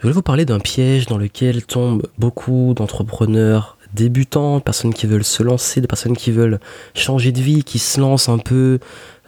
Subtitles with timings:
[0.00, 5.24] Je voulais vous parler d'un piège dans lequel tombent beaucoup d'entrepreneurs débutants, personnes qui veulent
[5.24, 6.58] se lancer, des personnes qui veulent
[6.94, 8.78] changer de vie, qui se lancent un peu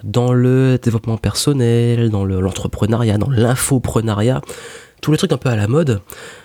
[0.02, 4.40] dans le développement personnel, dans l'entrepreneuriat, dans l'infoprenariat,
[5.02, 6.00] tous les trucs un peu à la mode,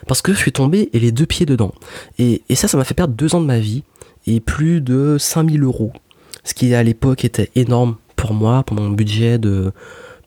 [0.08, 1.72] parce que je suis tombé et les deux pieds dedans.
[2.20, 3.84] Et, et ça, ça m'a fait perdre deux ans de ma vie
[4.26, 5.94] et plus de 5000 euros,
[6.44, 9.72] ce qui à l'époque était énorme pour moi, pour mon budget de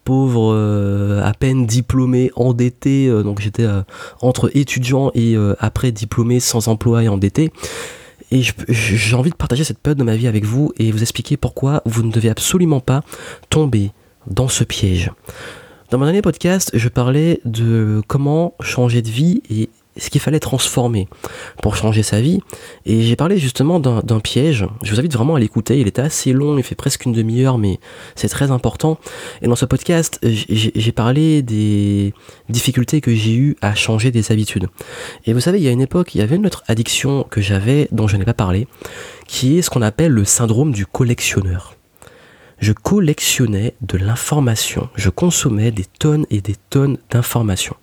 [0.04, 3.82] pauvre, euh, à peine diplômé, endetté, euh, donc j'étais euh,
[4.20, 7.52] entre étudiant et après diplômé sans emploi et endetté.
[8.32, 11.36] Et j'ai envie de partager cette période de ma vie avec vous et vous expliquer
[11.36, 13.02] pourquoi vous ne devez absolument pas
[13.48, 13.90] tomber
[14.28, 15.10] dans ce piège.
[15.90, 20.40] Dans mon dernier podcast, je parlais de comment changer de vie et ce qu'il fallait
[20.40, 21.08] transformer
[21.62, 22.40] pour changer sa vie.
[22.86, 24.66] Et j'ai parlé justement d'un piège.
[24.82, 25.80] Je vous invite vraiment à l'écouter.
[25.80, 27.78] Il était assez long, il fait presque une demi-heure, mais
[28.14, 28.98] c'est très important.
[29.42, 32.14] Et dans ce podcast, j'ai parlé des
[32.48, 34.68] difficultés que j'ai eues à changer des habitudes.
[35.26, 37.40] Et vous savez, il y a une époque, il y avait une autre addiction que
[37.40, 38.68] j'avais, dont je n'ai pas parlé,
[39.26, 41.76] qui est ce qu'on appelle le syndrome du collectionneur
[42.60, 47.76] je collectionnais de l'information, je consommais des tonnes et des tonnes d'informations.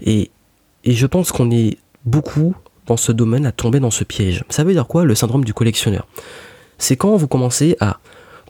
[0.00, 0.30] Et
[0.86, 2.54] et je pense qu'on est beaucoup
[2.86, 4.44] dans ce domaine à tomber dans ce piège.
[4.48, 6.06] Ça veut dire quoi le syndrome du collectionneur?
[6.78, 7.98] C'est quand vous commencez à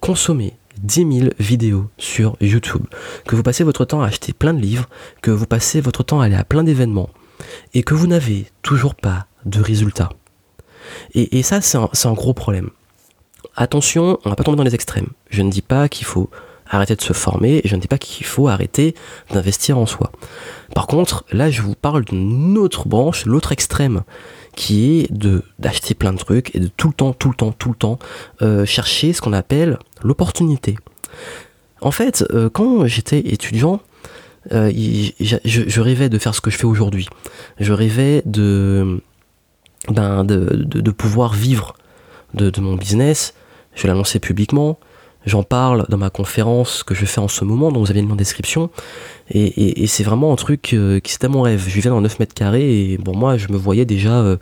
[0.01, 2.85] consommer 10 000 vidéos sur YouTube,
[3.27, 4.89] que vous passez votre temps à acheter plein de livres,
[5.23, 7.09] que vous passez votre temps à aller à plein d'événements,
[7.73, 10.11] et que vous n'avez toujours pas de résultats.
[11.15, 12.71] Et, ça, c'est un, gros problème.
[13.57, 15.09] Attention, on va pas tomber dans les extrêmes.
[15.31, 16.31] Je ne dis pas qu'il faut
[16.69, 18.95] arrêter de se former, et je ne dis pas qu'il faut arrêter
[19.33, 20.13] d'investir en soi.
[20.75, 24.03] Par contre, là, je vous parle d'une autre branche, l'autre extrême,
[24.57, 27.53] qui est de d'acheter plein de trucs et de tout le temps, tout le temps,
[27.53, 27.99] tout le temps
[28.43, 30.77] euh, chercher ce qu'on appelle l'opportunité.
[31.81, 33.81] En fait, euh, quand j'étais étudiant,
[34.53, 34.71] euh,
[35.21, 37.09] je, rêvais de faire ce que je fais aujourd'hui.
[37.61, 39.03] Je rêvais de,
[39.89, 41.75] ben, de, pouvoir vivre
[42.35, 43.35] de mon business.
[43.75, 44.79] Je l'annonçais publiquement.
[45.27, 48.07] J'en parle dans ma conférence que je fais en ce moment, dont vous avez le
[48.07, 48.71] lien en description.
[49.29, 51.65] Et, c'est vraiment un truc euh, qui c'était mon rêve.
[51.67, 54.37] Je vivais dans 9 mètres carrés et bon, moi, je me voyais déjà euh,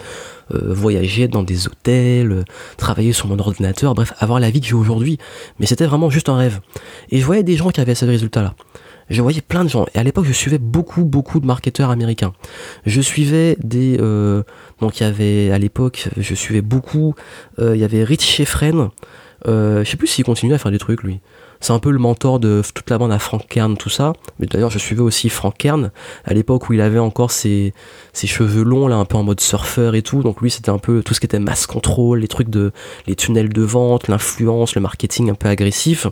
[0.52, 2.44] euh, voyager dans des hôtels,
[2.76, 5.16] travailler sur mon ordinateur, bref, avoir la vie que j'ai aujourd'hui.
[5.58, 6.60] Mais c'était vraiment juste un rêve.
[7.10, 8.54] Et je voyais des gens qui avaient ce résultat-là.
[9.08, 9.86] Je voyais plein de gens.
[9.94, 12.34] Et à l'époque, je suivais beaucoup, beaucoup de marketeurs américains.
[12.84, 13.96] Je suivais des...
[14.80, 17.14] donc, il y avait, à l'époque, je suivais beaucoup...
[17.58, 18.88] il y avait Rich Sheffren,
[19.46, 21.20] je sais plus s'il continue à faire des trucs lui.
[21.64, 24.12] C'est un peu le mentor de toute la bande à Frank Kern, tout ça.
[24.38, 25.92] Mais d'ailleurs, je suivais aussi Frank Kern
[26.26, 27.72] à l'époque où il avait encore ses,
[28.12, 30.22] ses, cheveux longs, là, un peu en mode surfeur et tout.
[30.22, 32.72] Donc lui, c'était un peu tout ce qui était mass control, les trucs de,
[33.06, 36.06] les tunnels de vente, l'influence, le marketing un peu agressif.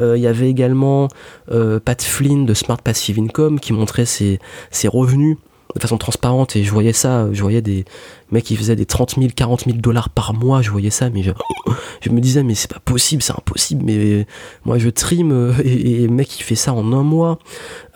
[0.00, 1.08] Euh, il y avait également
[1.50, 4.38] euh, Pat Flynn de Smart Passive Income qui montrait ses,
[4.70, 5.38] ses revenus
[5.74, 7.84] de façon transparente et je voyais ça, je voyais des
[8.30, 11.22] mecs qui faisaient des 30 000, 40 000 dollars par mois, je voyais ça, mais
[11.22, 14.26] je, me disais, mais c'est pas possible, c'est impossible, mais
[14.64, 17.38] moi je trim euh, et, mec il fait ça en un mois.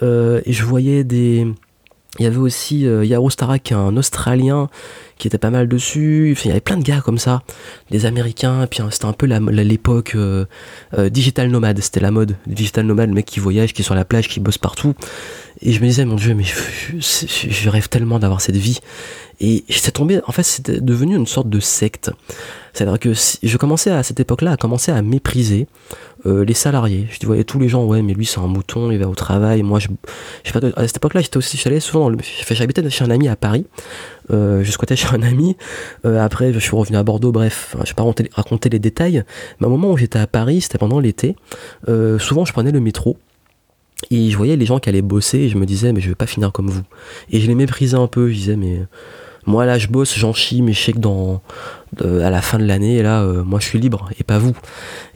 [0.03, 1.47] Euh, et je voyais des.
[2.19, 4.71] Il y avait aussi euh, Yaro Starak, un Australien,
[5.19, 6.37] qui était pas mal dessus.
[6.43, 7.43] il y avait plein de gars comme ça,
[7.91, 8.65] des Américains.
[8.65, 10.17] Et puis hein, c'était un peu l'époque
[10.97, 11.81] digital nomade.
[11.81, 14.41] C'était la mode digital nomade, le mec qui voyage, qui est sur la plage, qui
[14.41, 14.95] bosse partout.
[15.61, 18.79] Et je me disais, mon Dieu, mais je, rêve tellement d'avoir cette vie.
[19.41, 22.11] Et j'étais tombé, en fait, c'était devenu une sorte de secte.
[22.73, 25.67] C'est-à-dire que je commençais à cette époque-là à commencer à mépriser
[26.27, 27.07] euh, les salariés.
[27.11, 29.63] Je voyais tous les gens, ouais, mais lui c'est un mouton, il va au travail.
[29.63, 29.89] Moi, je,
[30.45, 32.11] je à cette époque-là, j'étais aussi, j'allais souvent,
[32.51, 33.67] j'habitais chez un ami à Paris.
[34.31, 35.57] Euh, je squattais chez un ami.
[36.05, 37.33] Euh, après, je suis revenu à Bordeaux.
[37.33, 39.25] Bref, je vais pas raconter, les détails.
[39.61, 41.37] Mais au moment où j'étais à Paris, c'était pendant l'été.
[41.89, 43.17] Euh, souvent, je prenais le métro.
[44.11, 46.15] Et je voyais les gens qui allaient bosser et je me disais, mais je vais
[46.15, 46.83] pas finir comme vous.
[47.31, 48.29] Et je les méprisais un peu.
[48.29, 48.81] Je disais, mais
[49.49, 51.41] moi là, je bosse, j'en chie mes chèques dans,
[52.05, 53.03] à la fin de l'année.
[53.03, 54.55] Là, euh, moi, je suis libre et pas vous.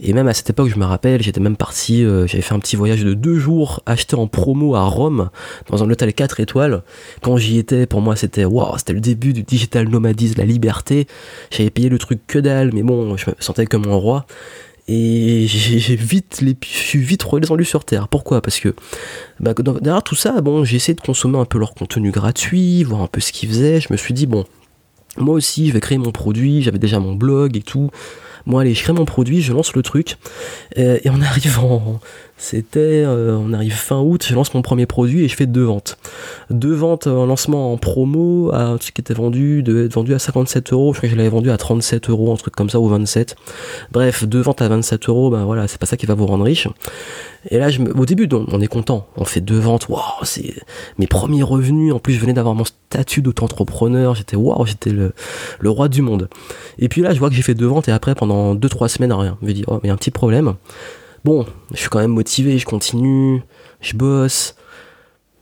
[0.00, 2.58] Et même à cette époque, je me rappelle, j'étais même parti, euh, j'avais fait un
[2.58, 5.28] petit voyage de deux jours acheté en promo à Rome
[5.68, 6.82] dans un hôtel 4 étoiles.
[7.20, 8.46] Quand j'y étais, pour moi, c'était
[8.78, 11.06] c'était le début du digital nomadisme, la liberté.
[11.50, 14.24] J'avais payé le truc que dalle, mais bon, je me sentais comme un roi.
[14.88, 18.08] Et vite les, je suis vite redescendu sur terre.
[18.08, 18.42] Pourquoi?
[18.42, 18.74] Parce que
[19.38, 23.02] bah, derrière tout ça, bon, j'ai essayé de consommer un peu leur contenu gratuit, voir
[23.02, 23.80] un peu ce qu'ils faisaient.
[23.80, 24.44] Je me suis dit bon,
[25.16, 26.62] moi aussi, je vais créer mon produit.
[26.62, 27.90] J'avais déjà mon blog et tout.
[28.44, 30.16] Moi, allez, je crée mon produit, je lance le truc.
[30.78, 31.20] Euh, et en
[32.36, 35.62] C'était, euh, on arrive fin août, je lance mon premier produit et je fais deux
[35.62, 35.96] ventes.
[36.50, 40.72] Deux ventes en lancement en promo, à truc qui était vendu, de, vendu à 57
[40.72, 40.92] euros.
[40.92, 43.36] Je crois que je l'avais vendu à 37 euros, un truc comme ça, ou 27.
[43.92, 46.44] Bref, deux ventes à 27 euros, ben voilà, c'est pas ça qui va vous rendre
[46.44, 46.66] riche.
[47.50, 49.06] Et là, au début, on est content.
[49.16, 49.88] On fait deux ventes.
[49.88, 50.54] Waouh, c'est
[50.98, 51.92] mes premiers revenus.
[51.92, 54.14] En plus, je venais d'avoir mon statut d'auto-entrepreneur.
[54.14, 55.12] J'étais waouh, j'étais le,
[55.60, 56.28] le, roi du monde.
[56.78, 58.88] Et puis là, je vois que j'ai fait deux ventes et après, pendant deux, trois
[58.88, 59.38] semaines, rien.
[59.42, 60.54] Je me dis, oh, mais il y a un petit problème.
[61.24, 63.42] Bon, je suis quand même motivé, je continue,
[63.80, 64.56] je bosse.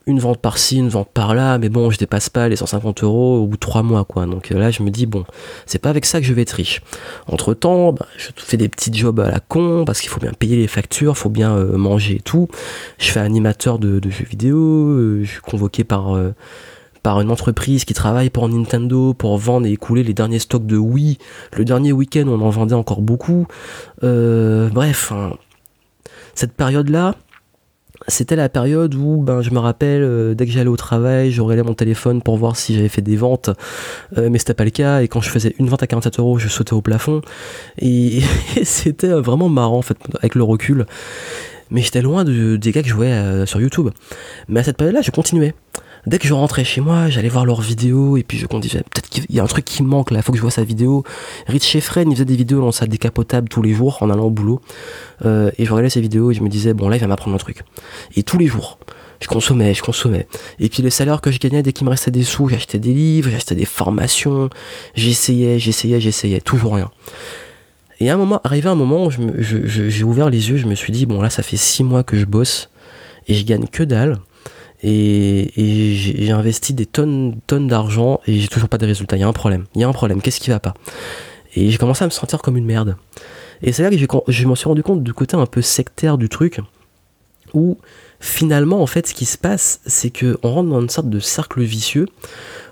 [0.07, 3.47] Une vente par-ci, une vente par-là, mais bon, je dépasse pas les 150 euros au
[3.47, 4.27] bout de trois mois, quoi.
[4.27, 5.25] Donc euh, là, je me dis, bon,
[5.67, 6.83] c'est pas avec ça que je vais être riche.
[7.29, 10.33] Entre temps, bah, je fais des petits jobs à la con, parce qu'il faut bien
[10.33, 12.49] payer les factures, faut bien euh, manger et tout.
[12.99, 16.19] Je fais animateur de, jeux vidéo, euh, je suis convoqué par
[17.03, 20.77] par une entreprise qui travaille pour Nintendo pour vendre et écouler les derniers stocks de
[20.77, 21.17] Wii.
[21.57, 23.47] Le dernier week-end, on en vendait encore beaucoup.
[24.03, 25.33] bref, hein,
[26.35, 27.15] cette période-là,
[28.09, 31.41] c'était la période où ben, je me rappelle, euh, dès que j'allais au travail, je
[31.43, 33.51] regardais mon téléphone pour voir si j'avais fait des ventes,
[34.17, 35.03] euh, mais c'était pas le cas.
[35.03, 37.21] Et quand je faisais une vente à 47 euros, je sautais au plafond.
[37.79, 38.21] Et,
[38.65, 40.87] c'était vraiment marrant, en fait, avec le recul.
[41.71, 43.91] Mais j'étais loin de, des gars que je jouais euh, sur YouTube.
[44.49, 45.55] Mais à cette période-là, je continuais
[46.07, 48.79] dès que je rentrais chez moi, j'allais voir leurs vidéos et puis je me disais
[48.79, 51.05] peut-être qu'il y a un truc qui manque là, faut que je vois sa vidéo.
[51.47, 54.31] Rich Sheffren, il faisait des vidéos dans sa décapotable tous les jours en allant au
[54.31, 54.61] boulot.
[55.25, 57.35] Euh, et je regardais ses vidéos et je me disais bon là il va m'apprendre
[57.35, 57.63] un truc.
[58.17, 58.79] Et tous les jours,
[59.21, 60.27] je consommais, je consommais.
[60.59, 62.95] Et puis les salaires que je gagnais dès qu'il me restait des sous, j'achetais des
[62.95, 64.49] livres, j'achetais des formations,
[64.95, 66.91] j'essayais, j'essayais, j'essayais, toujours rien.
[68.01, 70.93] Et à un moment, arrivé un moment où j'ai ouvert les yeux, je me suis
[70.93, 72.71] dit bon là ça fait six mois que je bosse
[73.29, 74.19] et je gagne que dalle
[74.83, 79.17] et, j'ai investi des tonnes, tonnes d'argent et j'ai toujours pas de résultats.
[79.17, 79.67] Il y a un problème.
[79.75, 80.23] Il y a un problème.
[80.23, 80.75] Qu'est-ce qui va pas?
[81.55, 82.97] Et j'ai commencé à me sentir comme une merde.
[83.63, 83.97] Et c'est là que
[84.29, 86.61] je m'en suis rendu compte du côté un peu sectaire du truc,
[87.53, 87.77] où
[88.21, 91.21] finalement, en fait, ce qui se passe, c'est que on rentre dans une sorte de
[91.21, 92.07] cercle vicieux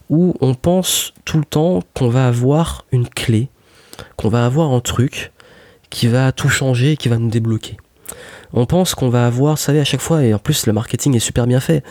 [0.08, 3.48] où on pense tout le temps qu'on va avoir une clé,
[4.16, 5.32] qu'on va avoir un truc
[5.90, 7.76] qui va tout changer qui va nous débloquer
[8.52, 11.14] on pense qu'on va avoir, vous savez, à chaque fois, et en plus le marketing
[11.14, 11.82] est super bien fait.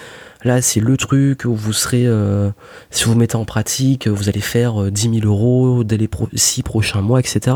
[0.44, 2.52] Là, c'est le truc où vous serez, euh,
[2.92, 6.64] si vous mettez en pratique, vous allez faire 10 euh, 000 euros dès les 6
[6.64, 7.56] prochains mois, etc.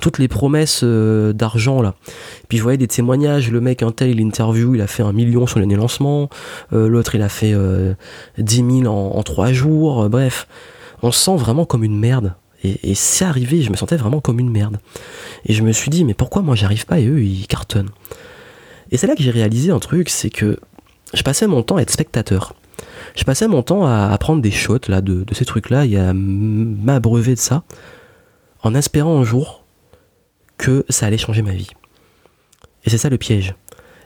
[0.00, 1.94] Toutes les promesses euh, d'argent, là.
[2.48, 5.12] Puis je voyais des témoignages, le mec, un tel, il interview, il a fait un
[5.12, 6.28] million sur l'année lancement,
[6.70, 7.54] l'autre, il a fait
[8.38, 10.46] 10 000 en, 3 jours, bref.
[11.02, 12.34] On se sent vraiment comme une merde.
[12.64, 14.78] Et, et c'est arrivé, je me sentais vraiment comme une merde.
[15.46, 17.90] Et je me suis dit, mais pourquoi moi j'arrive pas et eux ils cartonnent?
[18.92, 20.60] Et c'est là que j'ai réalisé un truc, c'est que
[21.14, 22.54] je passais mon temps à être spectateur.
[23.16, 27.34] Je passais mon temps à, prendre des shots là, de, ces trucs-là et à m'abreuver
[27.34, 27.64] de ça,
[28.62, 29.64] en espérant un jour
[30.58, 31.70] que ça allait changer ma vie.
[32.84, 33.54] Et c'est ça le piège.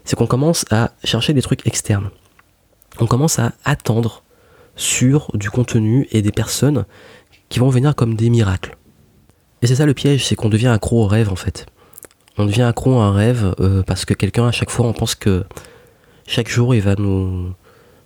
[0.04, 2.10] C'est qu'on commence à chercher des trucs externes.
[3.00, 4.22] On commence à attendre
[4.76, 6.84] sur du contenu et des personnes
[7.48, 8.76] qui vont venir comme des miracles.
[9.62, 11.66] Et c'est ça le piège, c'est qu'on devient accro au rêve en fait
[12.38, 15.14] on devient accro à un rêve euh, parce que quelqu'un à chaque fois on pense
[15.14, 15.44] que
[16.26, 17.52] chaque jour il va nous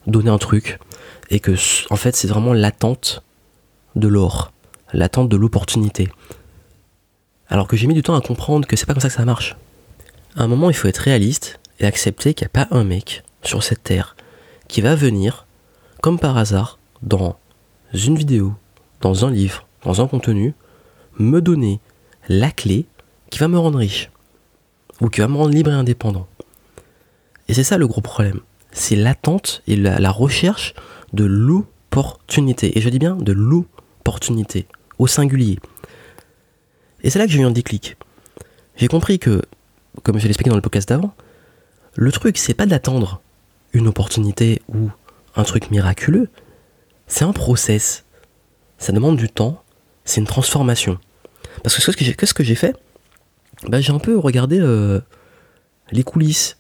[0.06, 0.78] donner un truc
[1.30, 1.52] et que
[1.90, 3.22] en fait c'est vraiment l'attente
[3.96, 4.52] de l'or,
[4.92, 6.08] l'attente de l'opportunité.
[7.48, 9.24] Alors que j'ai mis du temps à comprendre que c'est pas comme ça que ça
[9.24, 9.56] marche.
[10.36, 13.24] À un moment il faut être réaliste et accepter qu'il n'y a pas un mec
[13.42, 14.16] sur cette terre
[14.68, 15.46] qui va venir
[16.00, 17.36] comme par hasard dans
[17.92, 18.54] une vidéo,
[19.00, 20.54] dans un livre, dans un contenu,
[21.18, 21.80] me donner
[22.28, 22.86] la clé
[23.30, 24.10] qui va me rendre riche
[25.00, 26.28] ou qui va me rendre libre et indépendant.
[27.48, 28.40] Et c'est ça le gros problème.
[28.72, 30.74] C'est l'attente et la, recherche
[31.12, 32.78] de l'opportunité.
[32.78, 34.66] Et je dis bien de l'opportunité,
[34.98, 35.58] au singulier.
[37.02, 37.96] Et c'est là que j'ai eu un déclic.
[38.76, 39.42] J'ai compris que,
[40.02, 41.14] comme je l'ai expliqué dans le podcast d'avant,
[41.96, 43.20] le truc, c'est pas d'attendre
[43.72, 44.90] une opportunité ou
[45.34, 46.28] un truc miraculeux,
[47.06, 48.04] c'est un process.
[48.78, 49.62] Ça demande du temps,
[50.04, 50.98] c'est une transformation.
[51.62, 52.76] Parce que ce que j'ai fait,
[53.68, 55.00] bah, j'ai un peu regardé euh,
[55.90, 56.56] les coulisses,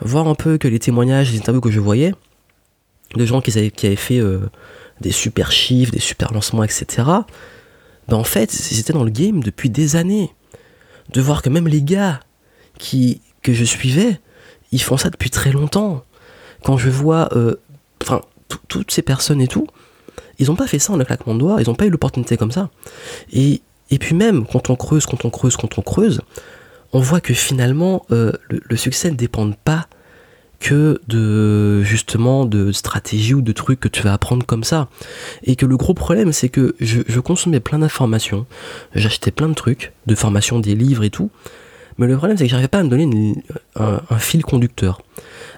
[0.00, 2.14] voir un peu que les témoignages, les interviews que je voyais,
[3.14, 4.40] de gens qui avaient, qui avaient fait euh,
[5.00, 6.86] des super chiffres, des super lancements, etc.
[8.08, 10.32] Bah, en fait, ils étaient dans le game depuis des années.
[11.12, 12.18] De voir que même les gars
[12.78, 14.20] qui, que je suivais,
[14.72, 16.02] ils font ça depuis très longtemps.
[16.64, 17.54] Quand je vois, euh,
[18.66, 19.68] toutes ces personnes et tout,
[20.38, 22.36] ils n'ont pas fait ça en un claquement de doigts, ils n'ont pas eu l'opportunité
[22.36, 22.70] comme ça.
[23.32, 26.20] Et et puis même, quand on creuse, quand on creuse, quand on creuse,
[26.92, 29.86] on voit que finalement, euh, le, succès ne dépend pas
[30.58, 34.88] que de justement de stratégie ou de trucs que tu vas apprendre comme ça.
[35.44, 38.46] Et que le gros problème, c'est que je, consommais plein d'informations,
[38.94, 41.30] j'achetais plein de trucs, de formations, des livres et tout,
[41.98, 43.34] Mais le problème, c'est que j'arrivais pas à me donner
[43.76, 45.02] un, un, fil conducteur.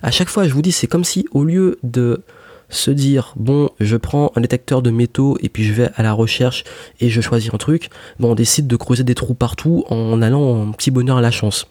[0.02, 2.22] À chaque fois, je vous dis, c'est comme si au lieu de
[2.68, 6.12] se dire bon je prends un détecteur de métaux et puis je vais à la
[6.12, 6.64] recherche
[7.00, 7.90] et je choisis un truc.
[8.18, 11.30] Bon on décide de creuser des trous partout en allant en petit bonheur à la
[11.30, 11.66] chance.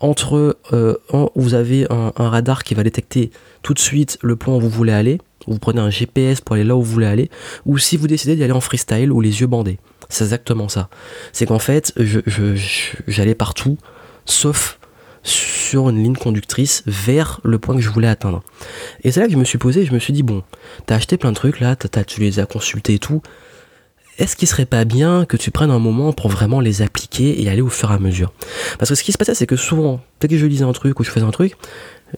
[0.00, 0.96] Entre euh,
[1.34, 3.30] vous avez un, radar qui va détecter
[3.62, 5.20] tout de suite le point où vous voulez aller.
[5.46, 7.30] Vous prenez un GPS pour aller là où vous voulez aller.
[7.64, 9.78] Ou si vous décidez d'y aller en freestyle ou les yeux bandés.
[10.08, 10.88] C'est exactement ça.
[11.32, 11.94] C'est qu'en fait
[13.06, 13.78] j'allais partout
[14.26, 14.78] sauf
[15.26, 18.42] sur une ligne conductrice vers le point que je voulais atteindre.
[19.02, 20.42] Et c'est là que je me suis posé, je me suis dit, bon,
[20.86, 23.20] t'as acheté plein de trucs là, tu les as consultés et tout.
[24.18, 27.50] Est-ce qu'il serait pas bien que tu prennes un moment pour vraiment les appliquer et
[27.50, 28.32] aller au fur et à mesure?
[28.78, 30.98] Parce que ce qui se passait, c'est que souvent, dès que je lisais un truc
[30.98, 31.54] ou je faisais un truc,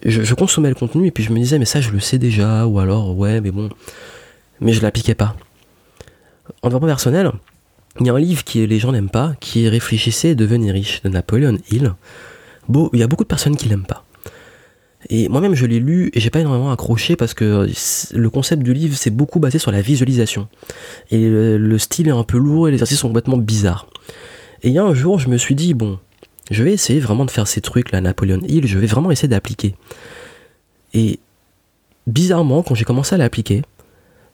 [0.05, 2.65] je, consommais le contenu et puis je me disais, mais ça, je le sais déjà,
[2.67, 3.69] ou alors, ouais, mais bon.
[4.61, 5.35] Mais je l'appliquais pas.
[6.61, 7.31] En développement personnel,
[7.99, 10.71] il y a un livre que les gens n'aiment pas, qui est Réfléchissez et devenez
[10.71, 11.95] riche de Napoleon Hill
[12.93, 14.05] il y a beaucoup de personnes qui l'aiment pas.
[15.09, 17.67] Et moi-même, je l'ai lu et j'ai pas énormément accroché parce que
[18.13, 20.47] le concept du livre, c'est beaucoup basé sur la visualisation.
[21.09, 23.87] Et le, style est un peu lourd et les exercices sont complètement bizarres.
[24.61, 25.99] Et il y a un jour, je me suis dit, bon,
[26.51, 29.29] je vais essayer vraiment de faire ces trucs là, Napoleon Hill, je vais vraiment essayer
[29.29, 29.75] d'appliquer.
[30.93, 31.19] Et
[32.05, 33.61] bizarrement, quand j'ai commencé à l'appliquer,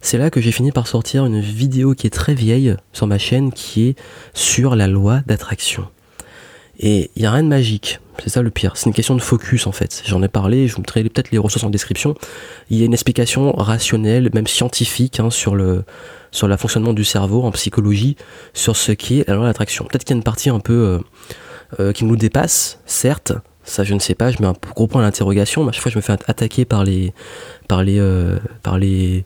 [0.01, 3.19] c'est là que j'ai fini par sortir une vidéo qui est très vieille sur ma
[3.19, 3.95] chaîne qui est
[4.33, 5.87] sur la loi d'attraction.
[6.79, 7.99] Et il n'y a rien de magique.
[8.23, 8.73] C'est ça le pire.
[8.75, 10.01] C'est une question de focus en fait.
[10.05, 12.15] J'en ai parlé, je vous mettrai peut-être les ressources en description.
[12.69, 15.83] Il y a une explication rationnelle, même scientifique, hein, sur le
[16.31, 18.17] sur le fonctionnement du cerveau en psychologie,
[18.53, 19.53] sur ce qui est la loi.
[19.53, 20.99] Peut-être qu'il y a une partie un peu euh,
[21.79, 23.33] euh, qui nous dépasse, certes.
[23.63, 24.31] Ça, je ne sais pas.
[24.31, 25.67] Je mets un gros point d'interrogation.
[25.67, 27.13] À chaque fois, je me fais attaquer par les
[27.67, 29.25] par les euh, par les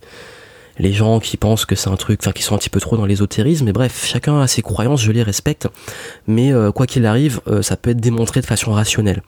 [0.80, 2.98] les gens qui pensent que c'est un truc, enfin qui sont un petit peu trop
[2.98, 5.68] dans l'ésotérisme, mais bref, chacun a ses croyances, je les respecte,
[6.26, 9.22] mais euh, quoi qu'il arrive, euh, ça peut être démontré de façon rationnelle.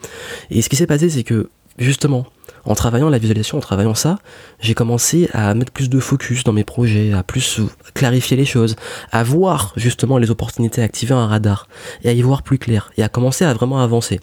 [0.50, 2.26] Et ce qui s'est passé, c'est que justement,
[2.66, 4.20] en travaillant la visualisation, en travaillant ça,
[4.60, 7.62] j'ai commencé à mettre plus de focus dans mes projets, à plus
[7.94, 8.76] clarifier les choses,
[9.12, 11.68] à voir justement les opportunités, à activer un radar,
[12.04, 14.20] et à y voir plus clair, et à commencer à vraiment avancer.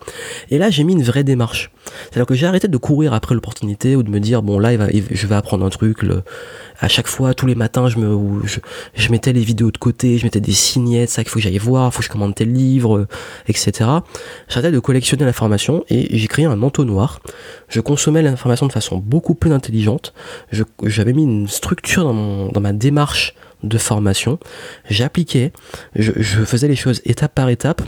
[0.50, 1.70] Et là, j'ai mis une vraie démarche.
[2.04, 4.70] C'est-à-dire que j'ai arrêté de courir après l'opportunité ou de me dire, bon là,
[5.11, 6.04] je vais apprendre un truc,
[6.80, 8.47] à chaque fois, tous les matins, je me,
[8.94, 11.58] je, mettais les vidéos de côté, je mettais des signettes, ça qu'il faut que j'aille
[11.58, 13.06] voir, il faut que je commande tel livre,
[13.49, 13.90] etc.
[14.49, 17.20] J'arrêtais de collectionner l'information et j'ai créé un entonnoir.
[17.68, 20.14] Je consommais l'information de façon beaucoup plus intelligente.
[20.84, 24.38] J'avais mis une structure dans, mon, dans ma démarche de formation.
[24.88, 25.52] J'appliquais,
[25.94, 27.82] je, je faisais les choses étape par étape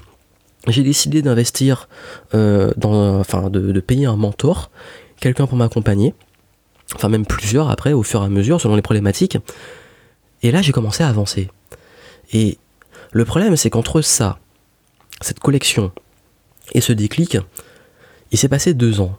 [0.67, 1.89] j'ai décidé d'investir
[2.35, 4.71] euh, enfin de, de, payer un mentor
[5.19, 6.15] quelqu'un pour m'accompagner
[6.95, 9.39] enfin même plusieurs après au fur et à mesure selon les problématiques.
[10.43, 11.49] Et là j'ai commencé à avancer.
[12.33, 12.59] Et
[13.13, 14.39] le problème c'est qu'entre ça,
[15.21, 15.93] cette collection
[16.73, 17.39] et ce déclic,
[18.33, 19.17] il s'est passé deux ans.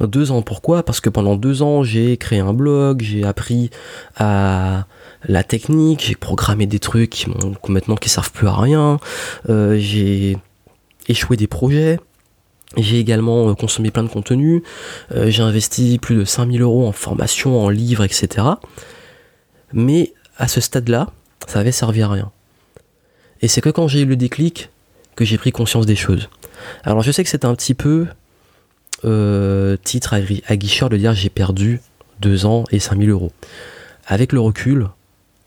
[0.00, 0.82] Deux ans, pourquoi?
[0.82, 3.70] Parce que pendant deux ans, j'ai créé un blog, j'ai appris
[4.16, 4.86] à
[5.26, 7.26] la technique, j'ai programmé des trucs qui
[7.68, 8.98] maintenant qui servent plus à rien,
[9.48, 10.36] euh, j'ai
[11.08, 12.00] échoué des projets,
[12.76, 14.62] j'ai également euh, consommé plein de contenu,
[15.12, 18.46] euh, j'ai investi plus de 5000 euros en formation, en livres, etc.
[19.72, 21.10] Mais à ce stade-là,
[21.46, 22.32] ça avait servi à rien.
[23.42, 24.70] Et c'est que quand j'ai eu le déclic
[25.14, 26.28] que j'ai pris conscience des choses.
[26.82, 28.06] Alors je sais que c'est un petit peu
[29.04, 30.14] euh, titre
[30.46, 31.80] aguicheur de dire j'ai perdu
[32.20, 33.32] 2 ans et 5000 euros.
[34.06, 34.88] Avec le recul,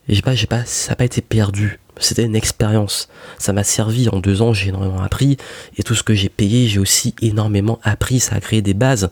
[0.10, 3.10] j'ai pas, j'ai pas, ça n'a pas été perdu c'était une expérience.
[3.38, 5.38] Ça m'a servi en deux ans, j'ai énormément appris.
[5.78, 8.20] Et tout ce que j'ai payé, j'ai aussi énormément appris.
[8.20, 9.10] Ça a créé des bases.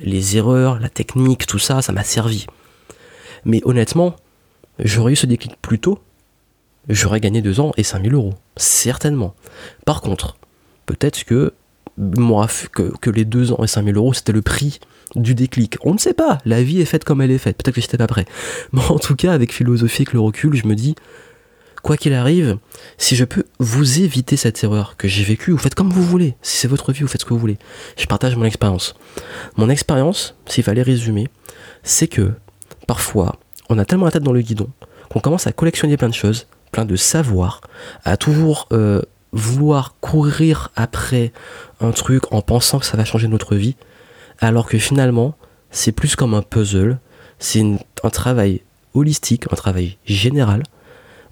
[0.00, 2.46] Les erreurs, la technique, tout ça, ça m'a servi.
[3.44, 4.16] Mais honnêtement,
[4.78, 5.98] j'aurais eu ce déclic plus tôt.
[6.88, 8.34] J'aurais gagné deux ans et 5000 euros.
[8.56, 9.34] Certainement.
[9.84, 10.36] Par contre,
[10.86, 11.54] peut-être que
[11.96, 14.80] moi, que, que les deux ans et 5000 euros, c'était le prix
[15.14, 15.76] du déclic.
[15.82, 16.38] On ne sait pas.
[16.44, 17.56] La vie est faite comme elle est faite.
[17.62, 18.24] Peut-être que j'étais pas prêt.
[18.72, 20.94] Mais en tout cas, avec philosophie, avec le recul, je me dis,
[21.82, 22.58] quoi qu'il arrive,
[22.96, 26.36] si je peux vous éviter cette erreur que j'ai vécue, vous faites comme vous voulez.
[26.42, 27.58] Si c'est votre vie, vous faites ce que vous voulez.
[27.96, 28.94] Je partage mon expérience.
[29.56, 31.28] Mon expérience, s'il fallait résumer,
[31.82, 32.32] c'est que
[32.86, 33.36] parfois,
[33.68, 34.70] on a tellement la tête dans le guidon
[35.10, 37.60] qu'on commence à collectionner plein de choses, plein de savoirs,
[38.04, 41.32] à toujours euh, vouloir courir après
[41.84, 43.76] un truc en pensant que ça va changer notre vie,
[44.38, 45.36] alors que finalement,
[45.70, 46.98] c'est plus comme un puzzle,
[47.38, 47.62] c'est
[48.02, 48.62] un travail
[48.94, 50.62] holistique, un travail général,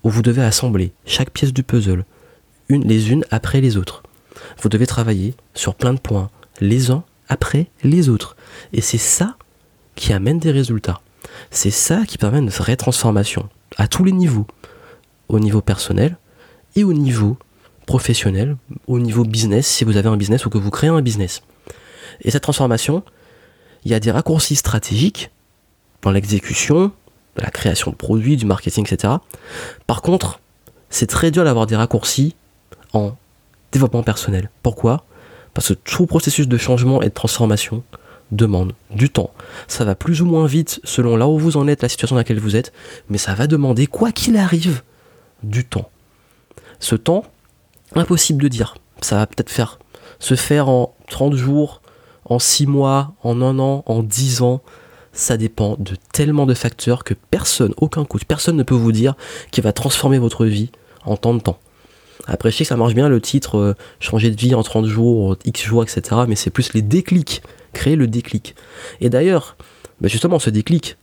[0.03, 2.05] où vous devez assembler chaque pièce du puzzle,
[2.69, 4.03] une, les unes après les autres.
[4.63, 6.31] Vous devez travailler sur plein de points,
[6.61, 8.37] les uns après les autres.
[8.73, 9.37] Et c'est ça
[9.95, 11.01] qui amène des résultats.
[11.51, 14.47] C'est ça qui permet une vraie transformation, à tous les niveaux,
[15.29, 16.17] au niveau personnel
[16.77, 17.37] et au niveau
[17.91, 18.57] professionnel,
[18.87, 21.43] au niveau business, si vous avez un business ou que vous créez un business.
[22.21, 23.03] Et cette transformation,
[23.85, 25.33] il y a des raccourcis stratégiques
[26.03, 26.93] dans l'exécution,
[27.35, 29.15] la création de produits, du marketing, etc.
[29.89, 30.39] Par contre,
[30.89, 32.37] c'est très dur d'avoir des raccourcis
[32.93, 33.17] en
[33.73, 34.51] développement personnel.
[34.63, 35.05] Pourquoi?
[35.53, 37.83] Parce que tout processus de changement et de transformation
[38.31, 39.33] demande du temps.
[39.67, 42.21] Ça va plus ou moins vite selon là où vous en êtes, la situation dans
[42.21, 42.73] laquelle vous êtes,
[43.09, 44.83] mais ça va demander, quoi qu'il arrive,
[45.43, 45.91] du temps.
[46.79, 47.25] Ce temps,
[47.95, 48.75] impossible de dire.
[49.01, 49.79] Ça va peut-être faire
[50.19, 51.81] se faire en 30 jours,
[52.25, 54.61] en 6 mois, en 1 an, en 10 ans.
[55.13, 59.15] Ça dépend de tellement de facteurs que personne, aucun coach, personne ne peut vous dire
[59.51, 60.71] qui va transformer votre vie
[61.05, 61.59] en tant de temps.
[62.27, 64.87] Après, je sais que ça marche bien le titre euh, changer de vie en 30
[64.87, 66.23] jours, X jours, etc.
[66.29, 67.43] Mais c'est plus les déclics,
[67.73, 68.55] créer le déclic.
[69.01, 69.57] Et d'ailleurs,
[70.01, 70.97] bah, justement, ce déclic,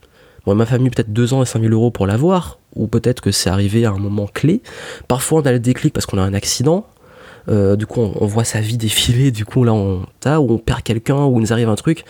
[0.47, 3.49] moi, ma famille, peut-être 2 ans et 5000 euros pour l'avoir, ou peut-être que c'est
[3.49, 4.61] arrivé à un moment clé.
[5.09, 6.87] Parfois, on a le déclic parce qu'on a un accident.
[7.49, 9.31] Euh, du coup, on, voit sa vie défiler.
[9.31, 12.05] Du coup, là, on, ou on perd quelqu'un, ou il nous arrive un truc.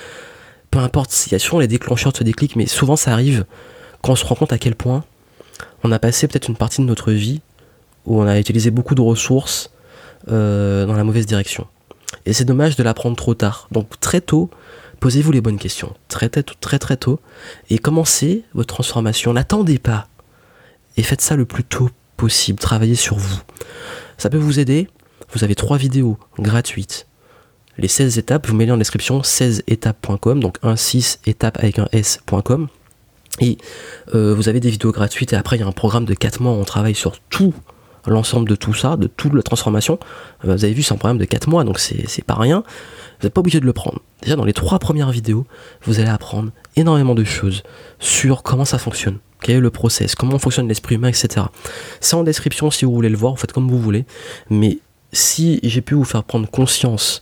[0.70, 3.44] Peu importe, il y a souvent les déclencheurs de ce déclic, mais souvent, ça arrive
[4.04, 5.04] quand on se rend compte à quel point
[5.84, 7.42] on a passé peut-être une partie de notre vie
[8.06, 9.72] où on a utilisé beaucoup de ressources
[10.30, 11.66] euh, dans la mauvaise direction.
[12.28, 13.68] Et c'est dommage de l'apprendre trop tard.
[13.72, 14.52] Donc très tôt,
[15.00, 15.96] posez-vous les bonnes questions.
[16.08, 16.44] Très très
[16.80, 17.20] très tôt.
[17.70, 19.34] Et commencez votre transformation.
[19.34, 20.08] N'attendez pas.
[20.98, 22.60] Et faites ça le plus tôt possible.
[22.60, 23.40] Travaillez sur vous.
[24.18, 24.88] Ça peut vous aider.
[25.34, 27.08] Vous avez trois vidéos gratuites.
[27.78, 32.70] Les 16 étapes, vous mettez en description 16étapes.com, donc 1-6 étapes avec un S.com.
[33.40, 33.58] Et
[34.16, 36.42] euh, vous avez des vidéos gratuites et après il y a un programme de 4
[36.42, 37.54] mois où on travaille sur tout
[38.08, 40.00] l'ensemble de tout ça, de toute la transformation.
[40.46, 42.64] Euh, vous avez vu, c'est un programme de 4 mois, donc c'est pas rien.
[43.20, 44.00] Vous n'êtes pas obligé de le prendre.
[44.22, 45.46] Déjà, dans les trois premières vidéos,
[45.84, 47.64] vous allez apprendre énormément de choses
[48.00, 51.46] sur comment ça fonctionne, quel est le process, comment fonctionne l'esprit humain, etc.
[52.00, 54.06] C'est en description si vous voulez le voir, vous faites comme vous voulez.
[54.50, 54.80] Mais
[55.12, 57.22] si j'ai pu vous faire prendre conscience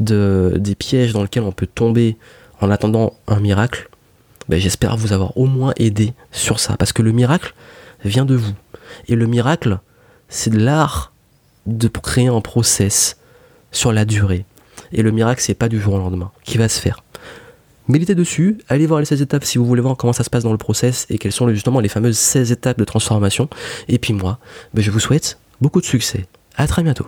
[0.00, 2.16] de, des pièges dans lesquels on peut tomber
[2.60, 3.88] en attendant un miracle,
[4.48, 6.76] ben j'espère vous avoir au moins aidé sur ça.
[6.76, 7.54] Parce que le miracle
[8.04, 8.54] vient de vous.
[9.06, 9.78] Et le miracle,
[10.28, 11.12] c'est de l'art
[11.66, 13.16] de créer un process
[13.72, 14.44] sur la durée.
[14.92, 17.02] Et le miracle, c'est pas du jour au lendemain qui va se faire.
[17.88, 20.42] Méditez dessus, allez voir les 16 étapes si vous voulez voir comment ça se passe
[20.44, 23.48] dans le process et quelles sont justement les fameuses 16 étapes de transformation.
[23.88, 24.38] Et puis moi,
[24.74, 26.26] ben, je vous souhaite beaucoup de succès.
[26.56, 27.06] À très bientôt.